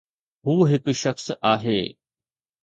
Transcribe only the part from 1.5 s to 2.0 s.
آهي.